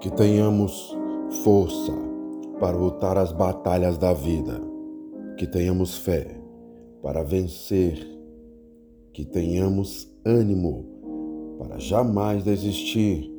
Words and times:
que 0.00 0.10
tenhamos 0.10 0.96
força 1.42 1.92
para 2.60 2.76
lutar 2.76 3.18
as 3.18 3.32
batalhas 3.32 3.98
da 3.98 4.12
vida, 4.12 4.60
que 5.36 5.46
tenhamos 5.46 5.96
fé 5.96 6.40
para 7.02 7.22
vencer, 7.22 8.06
que 9.12 9.24
tenhamos 9.24 10.08
ânimo 10.24 10.84
para 11.58 11.78
jamais 11.78 12.44
desistir, 12.44 13.32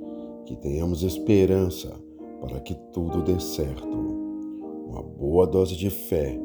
que 0.45 0.55
tenhamos 0.57 1.03
esperança 1.03 1.93
para 2.41 2.59
que 2.59 2.73
tudo 2.93 3.21
dê 3.23 3.39
certo. 3.39 3.87
Uma 4.87 5.01
boa 5.01 5.47
dose 5.47 5.77
de 5.77 5.89
fé 5.89 6.37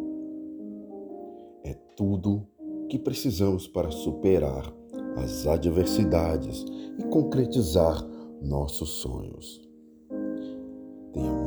é 1.64 1.74
tudo 1.96 2.46
que 2.88 2.98
precisamos 2.98 3.66
para 3.66 3.90
superar 3.90 4.72
as 5.16 5.46
adversidades 5.46 6.64
e 6.98 7.02
concretizar 7.04 8.04
nossos 8.42 8.90
sonhos. 8.90 9.63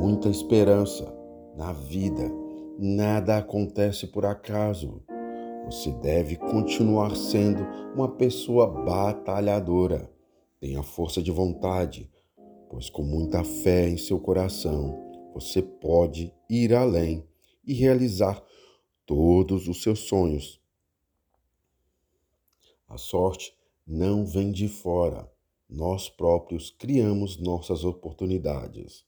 Muita 0.10 0.30
esperança 0.30 1.14
na 1.58 1.74
vida. 1.74 2.32
Nada 2.80 3.40
acontece 3.40 4.08
por 4.08 4.26
acaso. 4.26 5.04
Você 5.66 5.92
deve 5.92 6.38
continuar 6.38 7.14
sendo 7.14 7.62
uma 7.94 8.08
pessoa 8.08 8.68
batalhadora. 8.68 10.10
Tenha 10.62 10.82
força 10.82 11.22
de 11.22 11.30
vontade, 11.30 12.10
pois 12.70 12.90
com 12.90 13.04
muita 13.04 13.44
fé 13.44 13.90
em 13.90 13.98
seu 13.98 14.18
coração, 14.18 14.98
você 15.34 15.62
pode 15.62 16.34
ir 16.50 16.74
além 16.74 17.28
e 17.66 17.74
realizar 17.74 18.42
todos 19.06 19.68
os 19.68 19.84
seus 19.84 20.00
sonhos. 20.08 20.62
A 22.88 22.98
sorte 22.98 23.54
não 23.86 24.26
vem 24.26 24.54
de 24.54 24.70
fora. 24.70 25.30
Nós 25.70 26.08
próprios 26.08 26.70
criamos 26.70 27.38
nossas 27.38 27.84
oportunidades. 27.84 29.06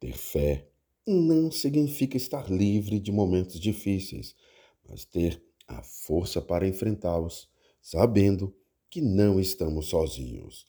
Ter 0.00 0.16
fé 0.16 0.68
não 1.06 1.50
significa 1.50 2.16
estar 2.16 2.50
livre 2.50 3.00
de 3.00 3.10
momentos 3.10 3.58
difíceis, 3.58 4.34
mas 4.88 5.04
ter 5.04 5.42
a 5.66 5.82
força 5.82 6.40
para 6.40 6.68
enfrentá-los, 6.68 7.48
sabendo 7.80 8.54
que 8.90 9.00
não 9.00 9.40
estamos 9.40 9.88
sozinhos. 9.88 10.66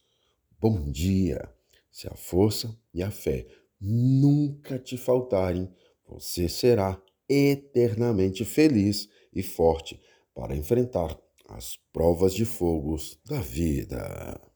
Bom 0.60 0.92
dia! 0.92 1.54
Se 1.92 2.08
a 2.08 2.16
força 2.16 2.78
e 2.94 3.02
a 3.02 3.12
fé 3.12 3.48
nunca 3.80 4.78
te 4.78 4.98
faltarem, 4.98 5.70
você 6.06 6.50
será 6.50 7.02
eternamente 7.28 8.44
feliz 8.44 9.08
e 9.34 9.44
forte 9.44 10.00
para 10.34 10.56
enfrentar 10.56 11.20
as 11.48 11.78
provas 11.92 12.34
de 12.34 12.46
fogos 12.46 13.20
da 13.26 13.40
vida. 13.40 14.49